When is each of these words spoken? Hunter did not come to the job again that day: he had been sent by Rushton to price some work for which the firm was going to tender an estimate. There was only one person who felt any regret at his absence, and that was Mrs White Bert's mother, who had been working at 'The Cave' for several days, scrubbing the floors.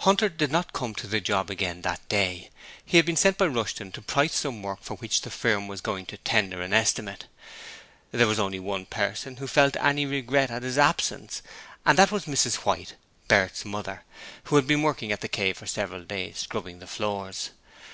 Hunter 0.00 0.28
did 0.28 0.52
not 0.52 0.74
come 0.74 0.94
to 0.96 1.06
the 1.06 1.18
job 1.18 1.48
again 1.48 1.80
that 1.80 2.06
day: 2.10 2.50
he 2.84 2.98
had 2.98 3.06
been 3.06 3.16
sent 3.16 3.38
by 3.38 3.46
Rushton 3.46 3.90
to 3.92 4.02
price 4.02 4.34
some 4.34 4.62
work 4.62 4.80
for 4.82 4.96
which 4.98 5.22
the 5.22 5.30
firm 5.30 5.66
was 5.66 5.80
going 5.80 6.04
to 6.12 6.18
tender 6.18 6.60
an 6.60 6.74
estimate. 6.74 7.24
There 8.10 8.26
was 8.26 8.38
only 8.38 8.60
one 8.60 8.84
person 8.84 9.36
who 9.38 9.46
felt 9.46 9.74
any 9.76 10.04
regret 10.04 10.50
at 10.50 10.62
his 10.62 10.76
absence, 10.76 11.40
and 11.86 11.96
that 11.96 12.12
was 12.12 12.26
Mrs 12.26 12.56
White 12.66 12.96
Bert's 13.28 13.64
mother, 13.64 14.02
who 14.44 14.56
had 14.56 14.66
been 14.66 14.82
working 14.82 15.10
at 15.10 15.22
'The 15.22 15.28
Cave' 15.28 15.56
for 15.56 15.66
several 15.66 16.04
days, 16.04 16.36
scrubbing 16.40 16.78
the 16.80 16.86
floors. 16.86 17.48